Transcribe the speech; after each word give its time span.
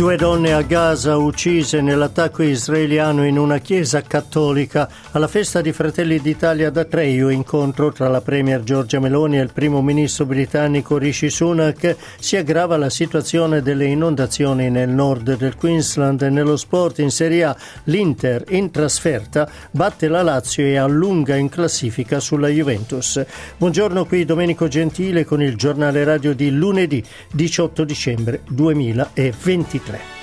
Due 0.00 0.16
donne 0.16 0.54
a 0.54 0.62
Gaza 0.62 1.18
uccise 1.18 1.82
nell'attacco 1.82 2.42
israeliano 2.42 3.26
in 3.26 3.36
una 3.36 3.58
chiesa 3.58 4.00
cattolica 4.00 4.88
alla 5.10 5.28
festa 5.28 5.60
di 5.60 5.74
Fratelli 5.74 6.18
d'Italia 6.20 6.70
da 6.70 6.86
Treio, 6.86 7.28
incontro 7.28 7.92
tra 7.92 8.08
la 8.08 8.22
Premier 8.22 8.62
Giorgia 8.62 8.98
Meloni 8.98 9.36
e 9.36 9.42
il 9.42 9.52
primo 9.52 9.82
ministro 9.82 10.24
britannico 10.24 10.96
Rishi 10.96 11.28
Sunak, 11.28 11.96
si 12.18 12.36
aggrava 12.36 12.78
la 12.78 12.88
situazione 12.88 13.60
delle 13.60 13.84
inondazioni 13.84 14.70
nel 14.70 14.88
nord 14.88 15.36
del 15.36 15.54
Queensland 15.54 16.22
nello 16.22 16.56
sport 16.56 17.00
in 17.00 17.10
Serie 17.10 17.44
A. 17.44 17.56
L'Inter 17.84 18.44
in 18.48 18.70
trasferta 18.70 19.50
batte 19.70 20.08
la 20.08 20.22
Lazio 20.22 20.64
e 20.64 20.78
allunga 20.78 21.36
in 21.36 21.50
classifica 21.50 22.20
sulla 22.20 22.48
Juventus. 22.48 23.22
Buongiorno 23.58 24.06
qui 24.06 24.24
Domenico 24.24 24.66
Gentile 24.66 25.26
con 25.26 25.42
il 25.42 25.56
giornale 25.56 26.04
radio 26.04 26.32
di 26.34 26.50
lunedì 26.50 27.04
18 27.32 27.84
dicembre 27.84 28.40
2023. 28.48 29.89
today. 29.90 30.19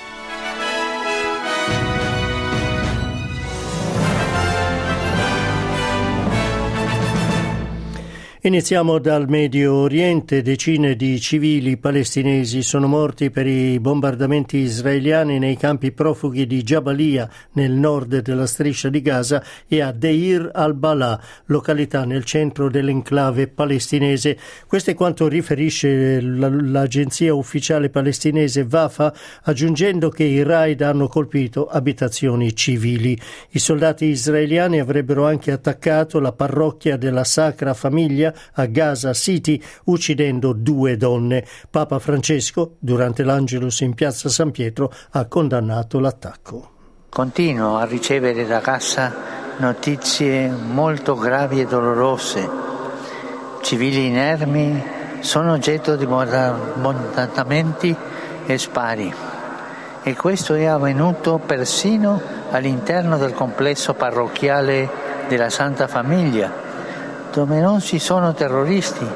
Iniziamo 8.48 8.98
dal 8.98 9.28
Medio 9.28 9.74
Oriente. 9.74 10.40
Decine 10.40 10.96
di 10.96 11.20
civili 11.20 11.76
palestinesi 11.76 12.62
sono 12.62 12.86
morti 12.86 13.30
per 13.30 13.46
i 13.46 13.78
bombardamenti 13.78 14.56
israeliani 14.56 15.38
nei 15.38 15.58
campi 15.58 15.92
profughi 15.92 16.46
di 16.46 16.62
Jabalia, 16.62 17.28
nel 17.52 17.72
nord 17.72 18.22
della 18.22 18.46
striscia 18.46 18.88
di 18.88 19.02
Gaza, 19.02 19.44
e 19.68 19.82
a 19.82 19.92
Deir 19.92 20.50
al-Bala, 20.54 21.20
località 21.44 22.06
nel 22.06 22.24
centro 22.24 22.70
dell'enclave 22.70 23.48
palestinese. 23.48 24.38
Questo 24.66 24.92
è 24.92 24.94
quanto 24.94 25.28
riferisce 25.28 26.18
l'agenzia 26.18 27.34
ufficiale 27.34 27.90
palestinese 27.90 28.66
Wafa, 28.70 29.12
aggiungendo 29.42 30.08
che 30.08 30.24
i 30.24 30.42
raid 30.42 30.80
hanno 30.80 31.06
colpito 31.08 31.66
abitazioni 31.66 32.56
civili. 32.56 33.14
I 33.50 33.58
soldati 33.58 34.06
israeliani 34.06 34.80
avrebbero 34.80 35.26
anche 35.26 35.52
attaccato 35.52 36.18
la 36.18 36.32
parrocchia 36.32 36.96
della 36.96 37.24
Sacra 37.24 37.74
Famiglia 37.74 38.36
a 38.54 38.66
Gaza 38.66 39.12
City, 39.12 39.62
uccidendo 39.84 40.52
due 40.52 40.96
donne. 40.96 41.44
Papa 41.70 41.98
Francesco, 41.98 42.76
durante 42.78 43.22
l'Angelus 43.22 43.80
in 43.80 43.94
piazza 43.94 44.28
San 44.28 44.50
Pietro, 44.50 44.92
ha 45.10 45.26
condannato 45.26 45.98
l'attacco. 45.98 46.70
Continuo 47.08 47.76
a 47.76 47.84
ricevere 47.84 48.46
da 48.46 48.60
Gaza 48.60 49.36
notizie 49.58 50.48
molto 50.48 51.16
gravi 51.16 51.60
e 51.60 51.66
dolorose. 51.66 52.48
Civili 53.60 54.06
inermi 54.06 54.82
sono 55.20 55.52
oggetto 55.52 55.96
di 55.96 56.06
bombardamenti 56.06 57.96
e 58.46 58.58
spari. 58.58 59.12
E 60.02 60.14
questo 60.14 60.54
è 60.54 60.64
avvenuto 60.66 61.38
persino 61.44 62.20
all'interno 62.50 63.18
del 63.18 63.34
complesso 63.34 63.94
parrocchiale 63.94 64.88
della 65.28 65.50
Santa 65.50 65.88
Famiglia, 65.88 66.50
dove 67.32 67.60
non 67.60 67.80
ci 67.80 67.98
sono 67.98 68.32
terroristi, 68.34 69.06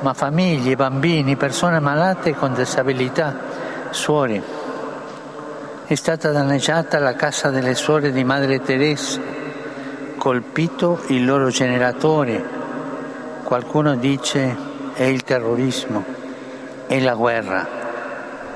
ma 0.00 0.14
famiglie, 0.14 0.76
bambini, 0.76 1.36
persone 1.36 1.78
malate 1.78 2.34
con 2.34 2.54
disabilità, 2.54 3.34
suore. 3.90 4.42
È 5.84 5.94
stata 5.94 6.30
danneggiata 6.30 6.98
la 6.98 7.14
casa 7.14 7.50
delle 7.50 7.74
suore 7.74 8.12
di 8.12 8.24
Madre 8.24 8.60
Teresa, 8.60 9.20
colpito 10.16 11.02
il 11.08 11.24
loro 11.24 11.48
generatore. 11.48 12.58
Qualcuno 13.42 13.96
dice 13.96 14.56
è 14.94 15.04
il 15.04 15.24
terrorismo, 15.24 16.04
è 16.86 17.00
la 17.00 17.14
guerra. 17.14 17.66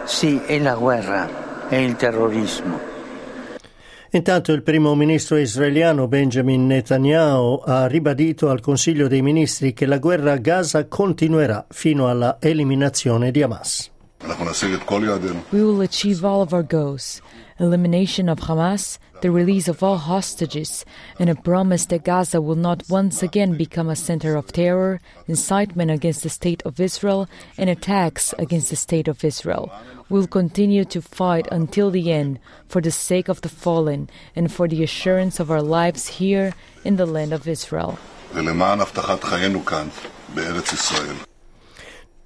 Sì, 0.04 0.42
è 0.44 0.58
la 0.58 0.74
guerra, 0.74 1.28
è 1.68 1.76
il 1.76 1.96
terrorismo. 1.96 2.93
Intanto 4.14 4.52
il 4.52 4.62
primo 4.62 4.94
ministro 4.94 5.36
israeliano 5.38 6.06
Benjamin 6.06 6.66
Netanyahu 6.66 7.62
ha 7.64 7.88
ribadito 7.88 8.48
al 8.48 8.60
Consiglio 8.60 9.08
dei 9.08 9.22
ministri 9.22 9.72
che 9.72 9.86
la 9.86 9.98
guerra 9.98 10.30
a 10.30 10.36
Gaza 10.36 10.86
continuerà 10.86 11.66
fino 11.68 12.06
alla 12.08 12.36
eliminazione 12.38 13.32
di 13.32 13.42
Hamas. 13.42 13.93
We 15.52 15.62
will 15.62 15.80
achieve 15.80 16.24
all 16.24 16.42
of 16.42 16.52
our 16.52 16.62
goals 16.62 17.20
elimination 17.58 18.28
of 18.28 18.40
Hamas, 18.40 18.98
the 19.20 19.30
release 19.30 19.68
of 19.68 19.82
all 19.82 19.98
hostages, 19.98 20.84
and 21.18 21.30
a 21.30 21.34
promise 21.34 21.86
that 21.86 22.04
Gaza 22.04 22.40
will 22.40 22.56
not 22.56 22.82
once 22.88 23.22
again 23.22 23.56
become 23.56 23.88
a 23.88 23.96
center 23.96 24.36
of 24.36 24.52
terror, 24.52 25.00
incitement 25.28 25.90
against 25.90 26.22
the 26.22 26.28
State 26.28 26.62
of 26.64 26.80
Israel, 26.80 27.28
and 27.56 27.70
attacks 27.70 28.34
against 28.38 28.70
the 28.70 28.76
State 28.76 29.08
of 29.08 29.24
Israel. 29.24 29.70
We'll 30.08 30.26
continue 30.26 30.84
to 30.86 31.00
fight 31.00 31.46
until 31.50 31.90
the 31.90 32.12
end 32.12 32.40
for 32.68 32.80
the 32.80 32.90
sake 32.90 33.28
of 33.28 33.40
the 33.40 33.48
fallen 33.48 34.10
and 34.34 34.52
for 34.52 34.68
the 34.68 34.82
assurance 34.82 35.40
of 35.40 35.50
our 35.50 35.62
lives 35.62 36.08
here 36.18 36.54
in 36.84 36.96
the 36.96 37.06
land 37.06 37.32
of 37.32 37.48
Israel. 37.48 37.98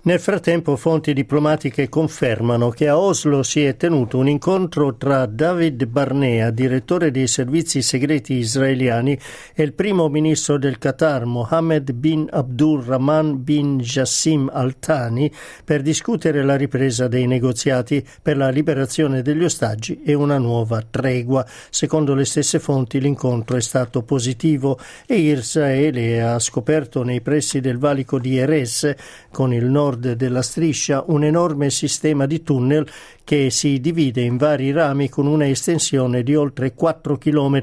Nel 0.09 0.21
frattempo 0.21 0.77
fonti 0.77 1.13
diplomatiche 1.13 1.91
confermano 1.91 2.71
che 2.71 2.89
a 2.89 2.99
Oslo 2.99 3.43
si 3.43 3.63
è 3.63 3.77
tenuto 3.77 4.17
un 4.17 4.27
incontro 4.27 4.97
tra 4.97 5.27
David 5.27 5.85
Barnea, 5.85 6.49
direttore 6.49 7.11
dei 7.11 7.27
servizi 7.27 7.83
segreti 7.83 8.37
israeliani, 8.37 9.19
e 9.55 9.63
il 9.63 9.75
primo 9.75 10.09
ministro 10.09 10.57
del 10.57 10.79
Qatar, 10.79 11.27
Mohammed 11.27 11.93
bin 11.93 12.27
Abdul 12.31 12.85
Rahman 12.85 13.45
bin 13.45 13.81
Jassim 13.81 14.49
Al 14.51 14.79
Thani, 14.79 15.31
per 15.63 15.83
discutere 15.83 16.43
la 16.43 16.57
ripresa 16.57 17.07
dei 17.07 17.27
negoziati 17.27 18.03
per 18.23 18.39
la 18.39 18.49
liberazione 18.49 19.21
degli 19.21 19.45
ostaggi 19.45 20.01
e 20.03 20.15
una 20.15 20.39
nuova 20.39 20.83
tregua. 20.89 21.45
Secondo 21.69 22.15
le 22.15 22.25
stesse 22.25 22.59
fonti 22.61 22.99
l'incontro 22.99 23.59
è 23.59 23.61
stato 23.61 24.01
positivo 24.05 24.79
e 25.05 25.17
Israele 25.17 26.23
ha 26.23 26.39
scoperto 26.39 27.03
nei 27.03 27.21
pressi 27.21 27.61
del 27.61 27.77
valico 27.77 28.19
di 28.19 28.39
Erez, 28.39 28.95
con 29.31 29.53
il 29.53 29.67
nord 29.67 29.97
nord 29.99 30.13
della 30.13 30.43
striscia 30.43 31.05
un 31.09 31.25
enorme 31.25 31.71
sistema 31.71 32.27
di 32.27 32.43
tunnel 32.43 32.89
che 33.25 33.51
si 33.51 33.81
divide 33.81 34.23
in 34.23 34.37
vari 34.37 34.71
rami 34.71 35.09
con 35.09 35.27
una 35.27 35.47
estensione 35.47 36.23
di 36.23 36.35
oltre 36.35 36.73
4 36.73 37.19
km 37.19 37.63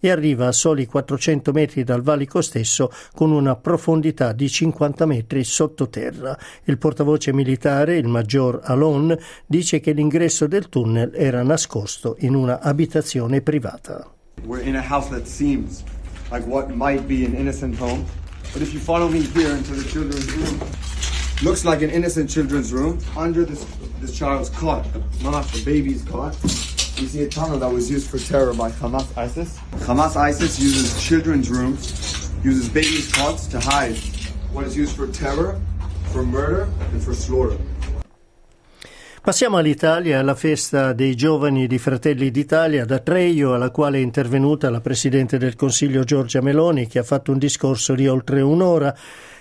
e 0.00 0.10
arriva 0.10 0.48
a 0.48 0.52
soli 0.52 0.86
400 0.86 1.52
metri 1.52 1.84
dal 1.84 2.02
valico 2.02 2.42
stesso 2.42 2.90
con 3.14 3.30
una 3.30 3.56
profondità 3.56 4.32
di 4.32 4.48
50 4.48 5.06
metri 5.06 5.44
sottoterra. 5.44 6.36
Il 6.64 6.76
portavoce 6.76 7.32
militare, 7.32 7.96
il 7.96 8.08
maggior 8.08 8.60
Alon, 8.64 9.16
dice 9.46 9.80
che 9.80 9.92
l'ingresso 9.92 10.46
del 10.46 10.68
tunnel 10.68 11.12
era 11.14 11.42
nascosto 11.42 12.16
in 12.20 12.34
una 12.34 12.60
abitazione 12.60 13.40
privata. 13.40 14.10
We're 14.44 14.62
in 14.62 14.76
a 14.76 14.82
house 14.86 15.08
that 15.10 15.26
seems 15.26 15.82
like 16.30 16.46
what 16.46 16.68
might 16.68 17.06
be 17.06 17.24
an 17.24 17.34
innocent 17.34 17.80
home, 17.80 18.04
but 18.52 18.60
if 18.60 18.74
you 18.74 18.80
follow 18.80 19.08
me 19.08 19.20
here 19.20 19.56
into 19.56 19.72
the 19.72 19.88
children's 19.88 20.30
room 20.34 20.60
Looks 21.42 21.66
like 21.66 21.82
an 21.82 21.90
innocent 21.90 22.30
children's 22.30 22.72
room. 22.72 22.98
Under 23.14 23.44
this, 23.44 23.66
this 24.00 24.16
child's 24.16 24.48
cot, 24.48 24.86
not 25.22 25.44
the 25.52 25.62
baby's 25.66 26.02
cot, 26.02 26.34
we 26.42 27.06
see 27.06 27.24
a 27.24 27.28
tunnel 27.28 27.58
that 27.58 27.70
was 27.70 27.90
used 27.90 28.08
for 28.08 28.16
terror 28.16 28.54
by 28.54 28.70
Hamas 28.70 29.06
ISIS. 29.18 29.58
Hamas 29.84 30.16
ISIS 30.16 30.58
uses 30.58 30.98
children's 30.98 31.50
rooms, 31.50 32.32
uses 32.42 32.70
babies' 32.70 33.12
cots 33.12 33.46
to 33.48 33.60
hide 33.60 33.98
what 34.50 34.64
is 34.64 34.74
used 34.74 34.96
for 34.96 35.06
terror, 35.08 35.60
for 36.10 36.22
murder, 36.22 36.68
and 36.92 37.02
for 37.02 37.14
slaughter. 37.14 37.58
Passiamo 39.20 39.58
all'Italia, 39.58 40.20
alla 40.20 40.36
festa 40.36 40.94
dei 40.94 41.14
giovani 41.14 41.66
di 41.66 41.78
Fratelli 41.78 42.30
d'Italia 42.30 42.86
da 42.86 43.00
Treio, 43.00 43.52
alla 43.52 43.70
quale 43.70 43.98
è 43.98 44.00
intervenuta 44.00 44.70
la 44.70 44.80
Presidente 44.80 45.36
del 45.36 45.54
Consiglio 45.54 46.02
Giorgia 46.04 46.40
Meloni, 46.40 46.86
che 46.86 47.00
ha 47.00 47.02
fatto 47.02 47.30
un 47.30 47.38
discorso 47.38 47.94
di 47.94 48.08
oltre 48.08 48.40
un'ora 48.40 48.96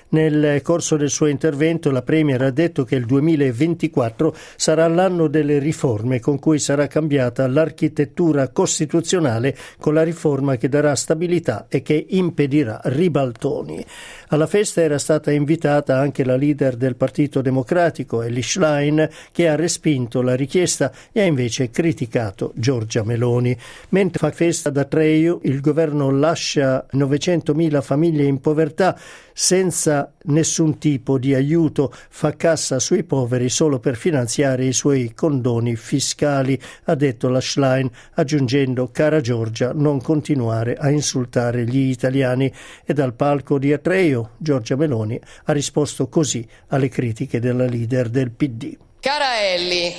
Nel 0.08 0.62
corso 0.62 0.98
del 0.98 1.10
suo 1.10 1.26
intervento 1.26 1.90
la 1.90 2.04
Premier 2.04 2.42
ha 2.44 2.52
detto 2.52 2.84
che 2.84 2.96
il 2.96 3.06
2024 3.06 4.36
sarà 4.56 4.88
l'anno 4.88 5.28
delle 5.28 5.58
riforme 5.58 6.20
con 6.20 6.38
cui 6.38 6.60
sarà 6.60 6.88
cambiata 6.88 7.48
l'architettura 7.48 8.50
costituzionale 8.50 9.58
con 9.80 9.96
la 9.96 10.04
riforma 10.04 10.58
che 10.58 10.70
darà 10.70 10.96
stabilità 10.96 11.66
e 11.68 11.82
che 11.82 12.06
impedirà 12.10 12.80
ribaltoni. 12.84 13.84
Alla 14.30 14.48
festa 14.48 14.82
era 14.82 15.00
stata 15.00 15.32
invitata 15.32 16.00
anche 16.00 16.24
la 16.24 16.36
leader 16.36 16.78
del 16.78 16.96
Partito 16.96 17.42
Democratico, 17.42 18.22
Ellie 18.22 18.44
Schlein, 18.44 19.10
che 19.32 19.48
ha 19.48 19.56
respinto 19.56 20.22
la 20.22 20.36
richiesta 20.36 20.92
e 21.12 21.22
ha 21.22 21.26
invece 21.26 21.72
criticato 21.72 22.52
Giorgia 22.56 23.04
Meloni. 23.04 23.58
Mentre 23.90 24.20
fa 24.20 24.32
festa 24.32 24.70
da 24.70 24.86
Treio, 24.86 25.40
il 25.44 25.62
governo 25.62 26.12
lascia 26.12 26.86
900.000 26.94 27.82
famiglie 27.82 28.24
in 28.24 28.40
povertà 28.40 28.98
senza 29.34 30.05
nessun 30.26 30.78
tipo 30.78 31.18
di 31.18 31.34
aiuto, 31.34 31.94
fa 32.10 32.36
cassa 32.36 32.80
sui 32.80 33.04
poveri 33.04 33.50
solo 33.50 33.80
per 33.80 33.96
finanziare 33.96 34.66
i 34.66 34.74
suoi 34.74 35.14
condoni 35.14 35.76
fiscali, 35.76 36.60
ha 36.86 36.96
detto 36.96 37.30
la 37.30 37.42
Schlein, 37.42 37.90
aggiungendo 38.16 38.90
cara 38.92 39.22
Giorgia 39.22 39.72
non 39.74 40.02
continuare 40.02 40.76
a 40.76 40.90
insultare 40.90 41.66
gli 41.66 41.90
italiani 41.90 42.52
e 42.84 42.94
dal 42.94 43.14
palco 43.14 43.58
di 43.58 43.74
Atreio 43.74 44.32
Giorgia 44.38 44.76
Meloni 44.76 45.20
ha 45.46 45.52
risposto 45.52 46.08
così 46.08 46.48
alle 46.68 46.90
critiche 46.90 47.40
della 47.40 47.66
leader 47.66 48.10
del 48.10 48.32
PD. 48.32 48.78
Cara 49.00 49.42
Ellie, 49.42 49.94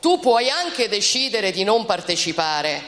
tu 0.00 0.18
puoi 0.20 0.48
anche 0.48 0.88
decidere 0.88 1.50
di 1.50 1.64
non 1.64 1.84
partecipare, 1.84 2.80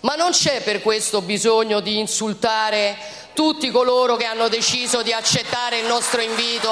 ma 0.00 0.14
non 0.14 0.30
c'è 0.30 0.62
per 0.62 0.80
questo 0.80 1.20
bisogno 1.22 1.80
di 1.80 1.98
insultare 1.98 2.96
tutti 3.34 3.70
coloro 3.70 4.16
che 4.16 4.24
hanno 4.24 4.48
deciso 4.48 5.02
di 5.02 5.12
accettare 5.12 5.78
il 5.80 5.86
nostro 5.86 6.20
invito 6.20 6.70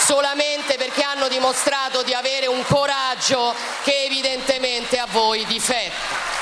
solamente 0.00 0.76
perché 0.76 1.02
hanno 1.02 1.28
dimostrato 1.28 2.02
di 2.02 2.12
avere 2.12 2.46
un 2.46 2.62
coraggio 2.66 3.54
che 3.84 4.04
evidentemente 4.04 4.98
a 4.98 5.06
voi 5.10 5.44
difetta. 5.46 6.36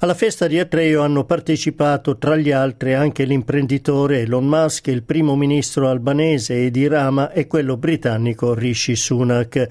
Alla 0.00 0.14
festa 0.14 0.46
di 0.46 0.60
Atreo 0.60 1.02
hanno 1.02 1.24
partecipato 1.24 2.18
tra 2.18 2.36
gli 2.36 2.52
altri 2.52 2.94
anche 2.94 3.24
l'imprenditore 3.24 4.20
Elon 4.20 4.46
Musk, 4.46 4.86
il 4.86 5.02
primo 5.02 5.34
ministro 5.34 5.88
albanese 5.88 6.54
Edi 6.54 6.86
Rama 6.86 7.32
e 7.32 7.48
quello 7.48 7.76
britannico 7.76 8.54
Rishi 8.54 8.94
Sunak. 8.94 9.66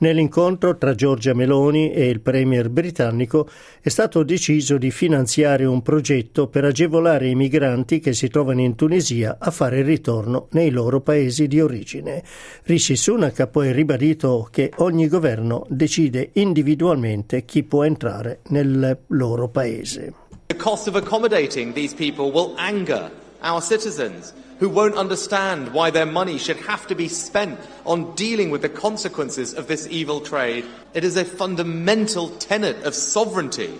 Nell'incontro 0.00 0.78
tra 0.78 0.94
Giorgia 0.94 1.34
Meloni 1.34 1.92
e 1.92 2.08
il 2.08 2.20
premier 2.20 2.70
britannico 2.70 3.46
è 3.82 3.90
stato 3.90 4.22
deciso 4.22 4.78
di 4.78 4.90
finanziare 4.90 5.66
un 5.66 5.82
progetto 5.82 6.46
per 6.46 6.64
agevolare 6.64 7.28
i 7.28 7.34
migranti 7.34 8.00
che 8.00 8.14
si 8.14 8.28
trovano 8.28 8.62
in 8.62 8.76
Tunisia 8.76 9.36
a 9.38 9.50
fare 9.50 9.80
il 9.80 9.84
ritorno 9.84 10.48
nei 10.52 10.70
loro 10.70 11.02
paesi 11.02 11.46
di 11.46 11.60
origine. 11.60 12.22
Rishi 12.62 12.96
Sunak 12.96 13.40
ha 13.40 13.46
poi 13.46 13.72
ribadito 13.72 14.48
che 14.50 14.72
ogni 14.76 15.06
governo 15.06 15.66
decide 15.68 16.30
individualmente 16.32 17.44
chi 17.44 17.62
può 17.62 17.84
entrare 17.84 18.40
nel 18.48 19.00
loro 19.08 19.48
paese. 19.48 20.14
The 20.46 20.56
cost 20.56 20.88
of 20.88 20.94
accommodating 20.94 21.74
these 21.74 21.94
people 21.94 22.30
will 22.32 22.54
anger 22.56 23.10
our 23.42 23.60
citizens. 23.60 24.32
Who 24.60 24.68
won't 24.68 24.94
understand 24.94 25.72
why 25.72 25.90
their 25.90 26.06
money 26.06 26.38
should 26.38 26.58
have 26.58 26.86
to 26.86 26.94
be 26.94 27.08
spent 27.08 27.58
on 27.86 28.14
dealing 28.14 28.50
with 28.50 28.60
the 28.62 28.68
consequences 28.68 29.54
of 29.54 29.66
this 29.66 29.88
evil 29.88 30.20
trade. 30.20 30.64
It 30.94 31.02
is 31.02 31.16
a 31.16 31.24
fundamental 31.24 32.28
tenet 32.36 32.84
of 32.84 32.94
sovereignty 32.94 33.78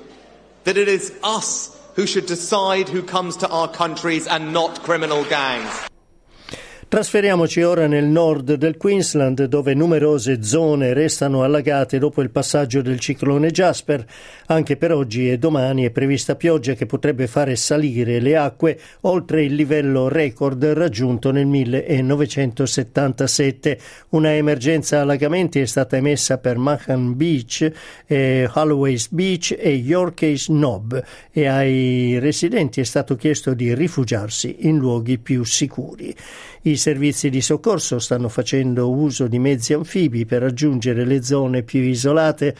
that 0.65 0.79
it 0.79 0.88
is 0.88 1.12
us 1.23 1.79
who 1.97 2.06
should 2.06 2.27
decide 2.27 2.88
who 2.88 3.03
comes 3.03 3.37
to 3.37 3.49
our 3.49 3.69
countries 3.69 4.27
and 4.27 4.55
not 4.55 4.82
criminal 4.82 5.23
gangs. 5.25 5.90
Trasferiamoci 6.91 7.63
ora 7.63 7.87
nel 7.87 8.07
nord 8.07 8.55
del 8.55 8.77
Queensland 8.77 9.45
dove 9.45 9.75
numerose 9.75 10.43
zone 10.43 10.93
restano 10.93 11.45
allagate 11.45 12.01
dopo 12.01 12.21
il 12.21 12.31
passaggio 12.31 12.83
del 12.83 12.99
ciclone 12.99 13.53
Jasper. 13.53 14.05
Anche 14.47 14.77
per 14.77 14.91
oggi 14.91 15.31
e 15.31 15.39
domani 15.39 15.85
è 15.85 15.91
prevista 15.91 16.35
pioggia 16.35 16.73
che 16.73 16.87
potrebbe 16.87 17.29
fare 17.29 17.55
salire 17.55 18.19
le 18.19 18.37
acque 18.37 18.77
oltre 19.03 19.45
il 19.45 19.55
livello 19.55 20.09
record 20.09 20.65
raggiunto 20.65 21.31
nel 21.31 21.47
1977. 21.47 23.79
Una 24.09 24.35
emergenza 24.35 25.01
allagamenti 25.01 25.61
è 25.61 25.67
stata 25.67 25.97
emessa 25.97 26.39
per 26.39 26.59
Mahan 26.59 27.17
Beach, 27.17 27.71
eh, 28.05 28.51
Holloway's 28.53 29.07
Beach 29.11 29.57
e 29.57 29.75
York's 29.75 30.47
Knob 30.47 31.01
e 31.31 31.47
ai 31.47 32.19
residenti 32.19 32.81
è 32.81 32.85
stato 32.85 33.15
chiesto 33.15 33.55
di 33.55 33.73
rifugiarsi 33.77 34.67
in 34.67 34.77
luoghi 34.77 35.19
più 35.19 35.45
sicuri. 35.45 36.13
I 36.63 36.77
servizi 36.81 37.29
di 37.29 37.43
soccorso 37.43 37.99
stanno 37.99 38.31
facendo 38.31 38.91
uso 38.91 39.29
di 39.29 39.38
mezzi 39.38 39.75
anfibi 39.75 40.25
per 40.25 40.41
raggiungere 40.41 41.05
le 41.05 41.23
zone 41.23 41.62
più 41.62 41.82
isolate 41.82 42.56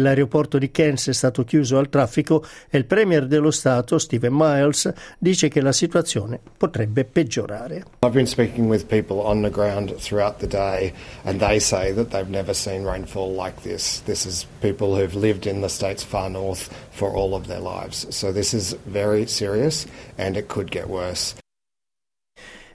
l'aeroporto 0.00 0.58
di 0.58 0.72
Cairns 0.72 1.08
è 1.08 1.12
stato 1.12 1.44
chiuso 1.44 1.78
al 1.78 1.88
traffico 1.88 2.44
e 2.68 2.78
il 2.78 2.84
premier 2.84 3.28
dello 3.28 3.52
Stato, 3.52 3.98
Stephen 3.98 4.32
Miles, 4.34 4.92
dice 5.18 5.46
che 5.46 5.60
la 5.60 5.70
situazione 5.70 6.40
potrebbe 6.56 7.04
peggiorare. 7.04 7.84
I've 8.04 8.12
been 8.12 8.26
speaking 8.26 8.68
with 8.68 8.86
people 8.86 9.18
on 9.18 9.42
the 9.42 9.50
ground 9.50 9.94
throughout 9.98 10.38
the 10.38 10.48
day 10.48 10.92
and 11.22 11.38
they 11.38 11.60
say 11.60 11.94
that 11.94 12.10
they've 12.10 12.28
never 12.28 12.54
seen 12.54 12.82
like 13.36 13.62
this. 13.62 14.02
This 14.04 14.26
is 14.26 14.44
people 14.60 14.96
who've 14.96 15.14
lived 15.16 15.46
in 15.46 15.60
the 15.60 15.68
far 16.04 16.28
north 16.28 16.68
for 16.90 17.14
all 17.14 17.34
of 17.34 17.46
their 17.46 17.60
lives. 17.60 18.04
So 18.10 18.32
this 18.32 18.52
is 18.52 18.76
very 18.86 19.26
serious 19.26 19.86
and 20.18 20.36
it 20.36 20.48
could 20.48 20.72
get. 20.72 21.43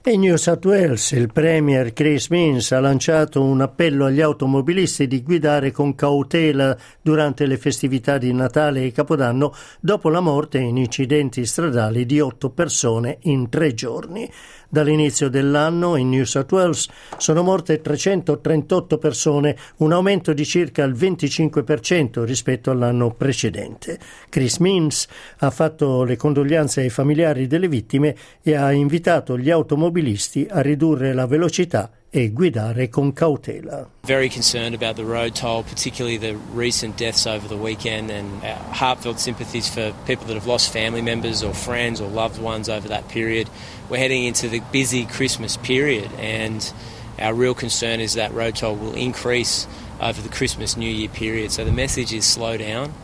In 0.02 0.20
New 0.20 0.36
South 0.36 0.64
Wales 0.64 1.10
il 1.10 1.30
Premier 1.30 1.92
Chris 1.92 2.28
Minns 2.28 2.72
ha 2.72 2.80
lanciato 2.80 3.42
un 3.42 3.60
appello 3.60 4.06
agli 4.06 4.22
automobilisti 4.22 5.06
di 5.06 5.22
guidare 5.22 5.72
con 5.72 5.94
cautela 5.94 6.74
durante 7.02 7.44
le 7.44 7.58
festività 7.58 8.16
di 8.16 8.32
Natale 8.32 8.82
e 8.84 8.92
Capodanno 8.92 9.52
dopo 9.78 10.08
la 10.08 10.20
morte 10.20 10.56
in 10.56 10.78
incidenti 10.78 11.44
stradali 11.44 12.06
di 12.06 12.18
otto 12.18 12.48
persone 12.48 13.18
in 13.24 13.50
tre 13.50 13.74
giorni. 13.74 14.26
Dall'inizio 14.72 15.28
dell'anno 15.28 15.96
in 15.96 16.10
New 16.10 16.22
South 16.22 16.52
Wales 16.52 16.86
sono 17.16 17.42
morte 17.42 17.80
338 17.80 18.98
persone, 18.98 19.56
un 19.78 19.90
aumento 19.90 20.32
di 20.32 20.44
circa 20.44 20.84
il 20.84 20.94
25% 20.94 22.22
rispetto 22.22 22.70
all'anno 22.70 23.10
precedente. 23.12 23.98
Chris 24.28 24.58
Mims 24.58 25.08
ha 25.38 25.50
fatto 25.50 26.04
le 26.04 26.16
condoglianze 26.16 26.82
ai 26.82 26.88
familiari 26.88 27.48
delle 27.48 27.66
vittime 27.66 28.14
e 28.44 28.54
ha 28.54 28.70
invitato 28.70 29.36
gli 29.36 29.50
automobilisti 29.50 30.46
a 30.48 30.60
ridurre 30.60 31.14
la 31.14 31.26
velocità 31.26 31.90
e 32.08 32.30
guidare 32.30 32.88
con 32.88 33.12
cautela. 33.12 33.88
Very 34.02 34.28
concerned 34.28 34.74
about 34.74 34.96
the 34.96 35.04
road 35.04 35.32
toll, 35.32 35.62
particularly 35.62 36.18
the 36.18 36.36
recent 36.54 36.96
deaths 36.96 37.26
over 37.26 37.46
the 37.48 37.56
weekend, 37.56 38.10
and 38.10 38.42
heartfelt 38.72 39.18
sympathies 39.18 39.68
for 39.68 39.92
people 40.06 40.26
that 40.26 40.36
have 40.36 40.46
lost 40.46 40.70
family 40.72 41.02
members 41.02 41.42
or 41.42 41.54
friends 41.54 42.00
or 42.00 42.08
loved 42.08 42.40
ones 42.40 42.68
over 42.68 42.88
that 42.88 43.08
period. 43.08 43.48
We're 43.90 43.98
heading 43.98 44.22
into 44.22 44.48
the 44.48 44.60
busy 44.70 45.04
Christmas 45.04 45.56
period, 45.56 46.12
and 46.12 46.72
our 47.18 47.34
real 47.34 47.54
concern 47.54 47.98
is 47.98 48.14
that 48.14 48.32
road 48.32 48.54
toll 48.54 48.76
will 48.76 48.94
increase 48.94 49.66
over 50.00 50.22
the 50.22 50.28
Christmas 50.28 50.76
New 50.76 50.88
Year 50.88 51.08
period. 51.08 51.50
So 51.50 51.64
the 51.64 51.72
message 51.72 52.12
is 52.12 52.24
slow 52.24 52.56
down. 52.56 52.94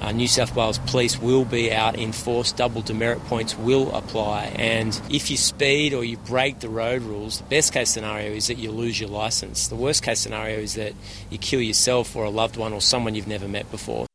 Uh, 0.00 0.10
New 0.10 0.26
South 0.26 0.56
Wales 0.56 0.78
Police 0.78 1.16
will 1.16 1.44
be 1.44 1.70
out 1.70 1.94
in 1.94 2.10
force, 2.10 2.50
double 2.50 2.82
demerit 2.82 3.24
points 3.26 3.56
will 3.56 3.94
apply, 3.94 4.46
and 4.56 5.00
if 5.08 5.30
you 5.30 5.36
speed 5.36 5.94
or 5.94 6.02
you 6.02 6.16
break 6.16 6.58
the 6.58 6.68
road 6.68 7.02
rules, 7.02 7.38
the 7.38 7.44
best 7.44 7.72
case 7.72 7.90
scenario 7.90 8.32
is 8.32 8.48
that 8.48 8.58
you 8.58 8.72
lose 8.72 8.98
your 8.98 9.10
licence. 9.10 9.68
The 9.68 9.76
worst 9.76 10.02
case 10.02 10.18
scenario 10.18 10.58
is 10.58 10.74
that 10.74 10.92
you 11.30 11.38
kill 11.38 11.60
yourself 11.60 12.16
or 12.16 12.24
a 12.24 12.30
loved 12.30 12.56
one 12.56 12.72
or 12.72 12.80
someone 12.80 13.14
you've 13.14 13.28
never 13.28 13.46
met 13.46 13.70
before. 13.70 14.08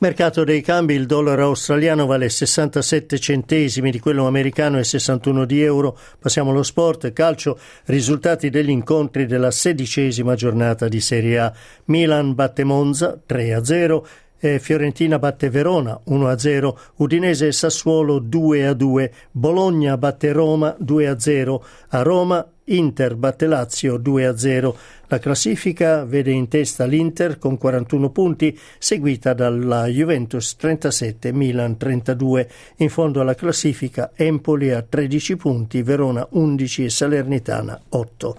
Mercato 0.00 0.44
dei 0.44 0.60
cambi, 0.60 0.94
il 0.94 1.06
dollaro 1.06 1.46
australiano 1.46 2.06
vale 2.06 2.28
67 2.28 3.18
centesimi 3.18 3.90
di 3.90 3.98
quello 3.98 4.28
americano 4.28 4.78
e 4.78 4.84
61 4.84 5.44
di 5.44 5.60
euro. 5.60 5.98
Passiamo 6.20 6.52
allo 6.52 6.62
sport, 6.62 7.12
calcio, 7.12 7.58
risultati 7.86 8.48
degli 8.48 8.70
incontri 8.70 9.26
della 9.26 9.50
sedicesima 9.50 10.36
giornata 10.36 10.86
di 10.86 11.00
Serie 11.00 11.38
A. 11.40 11.52
Milan 11.86 12.34
batte 12.34 12.62
Monza 12.62 13.18
3 13.26 13.54
a 13.54 13.64
0. 13.64 14.06
E 14.38 14.60
Fiorentina 14.60 15.18
batte 15.18 15.50
Verona 15.50 15.98
1-0, 16.06 16.74
Udinese 16.98 17.48
e 17.48 17.52
Sassuolo 17.52 18.20
2-2, 18.20 19.10
Bologna 19.32 19.98
batte 19.98 20.30
Roma 20.30 20.76
2-0, 20.80 21.60
a 21.88 22.02
Roma 22.02 22.48
Inter 22.68 23.14
batte 23.16 23.46
Lazio 23.46 23.98
2-0. 23.98 24.74
La 25.06 25.18
classifica 25.18 26.04
vede 26.04 26.30
in 26.30 26.48
testa 26.48 26.84
l'Inter 26.84 27.38
con 27.38 27.56
41 27.56 28.10
punti, 28.10 28.58
seguita 28.78 29.32
dalla 29.32 29.86
Juventus 29.86 30.56
37, 30.56 31.32
Milan 31.32 31.76
32. 31.76 32.50
In 32.76 32.90
fondo 32.90 33.20
alla 33.20 33.34
classifica 33.34 34.10
Empoli 34.14 34.70
a 34.70 34.82
13 34.82 35.36
punti, 35.36 35.82
Verona 35.82 36.26
11 36.30 36.84
e 36.84 36.90
Salernitana 36.90 37.80
8. 37.88 38.36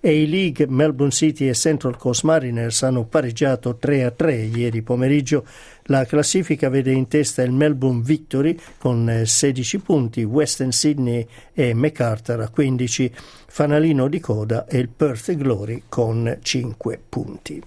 A-League, 0.00 0.66
Melbourne 0.68 1.10
City 1.10 1.48
e 1.48 1.54
Central 1.54 1.96
Coast 1.96 2.22
Mariners 2.22 2.82
hanno 2.82 3.04
pareggiato 3.04 3.78
3-3 3.80 4.56
ieri 4.56 4.82
pomeriggio. 4.82 5.44
La 5.84 6.04
classifica 6.04 6.68
vede 6.68 6.92
in 6.92 7.08
testa 7.08 7.42
il 7.42 7.52
Melbourne 7.52 8.02
Victory 8.02 8.56
con 8.78 9.22
16 9.24 9.76
eh, 9.76 9.80
punti, 9.80 10.22
Western 10.22 10.70
Sydney 10.70 11.26
e 11.52 11.74
MacArthur 11.74 12.40
a 12.40 12.48
15, 12.48 13.12
fanalino 13.46 14.08
di 14.08 14.20
coda 14.20 14.66
e 14.66 14.78
il 14.78 14.88
Perth 14.88 15.34
Glory 15.34 15.84
con 15.88 16.38
5 16.40 17.00
punti. 17.08 17.62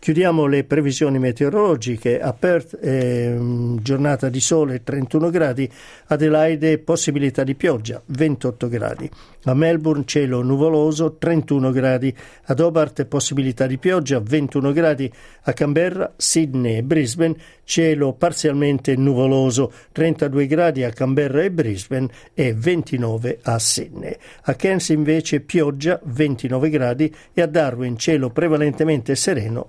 Chiudiamo 0.00 0.46
le 0.46 0.64
previsioni 0.64 1.18
meteorologiche. 1.18 2.22
A 2.22 2.32
Perth 2.32 2.78
eh, 2.80 3.36
giornata 3.82 4.30
di 4.30 4.40
sole 4.40 4.82
31 4.82 5.28
gradi, 5.28 5.70
Adelaide 6.06 6.78
possibilità 6.78 7.44
di 7.44 7.54
pioggia 7.54 8.00
28 8.06 8.68
gradi. 8.68 9.10
A 9.44 9.52
Melbourne 9.52 10.04
cielo 10.06 10.40
nuvoloso 10.40 11.16
31 11.18 11.70
gradi, 11.70 12.16
ad 12.44 12.60
Hobart 12.60 13.04
possibilità 13.04 13.66
di 13.66 13.76
pioggia 13.76 14.20
21 14.20 14.72
gradi, 14.72 15.12
a 15.42 15.52
Canberra, 15.52 16.14
Sydney 16.16 16.78
e 16.78 16.82
Brisbane 16.82 17.36
cielo 17.70 18.14
parzialmente 18.14 18.96
nuvoloso 18.96 19.72
32 19.92 20.46
gradi 20.48 20.82
a 20.82 20.90
Canberra 20.90 21.42
e 21.42 21.52
Brisbane 21.52 22.08
e 22.34 22.52
29 22.52 23.38
a 23.42 23.60
Sydney. 23.60 24.16
A 24.42 24.54
Cairns 24.54 24.88
invece 24.88 25.38
pioggia 25.38 26.00
29 26.02 26.68
gradi 26.68 27.14
e 27.32 27.40
a 27.40 27.46
Darwin 27.46 27.96
cielo 27.96 28.30
prevalentemente 28.30 29.14
sereno 29.14 29.68